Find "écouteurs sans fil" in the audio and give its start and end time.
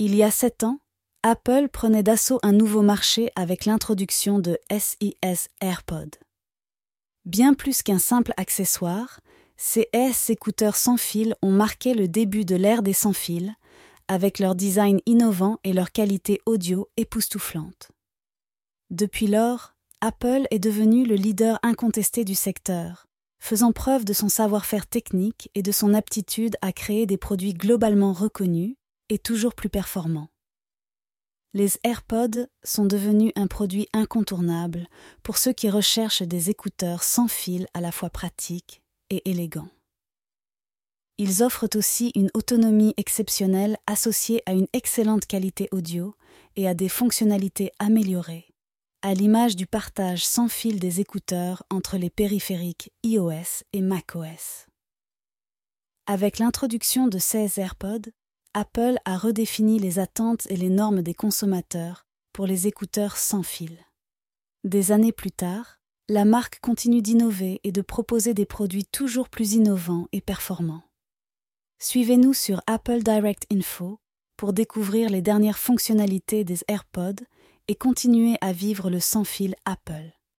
10.30-11.36, 36.50-37.68, 62.68-63.78